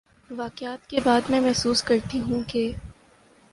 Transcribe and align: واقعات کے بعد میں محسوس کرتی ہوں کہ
واقعات 0.29 0.89
کے 0.89 0.99
بعد 1.03 1.29
میں 1.29 1.39
محسوس 1.39 1.83
کرتی 1.83 2.19
ہوں 2.19 2.43
کہ 2.47 2.71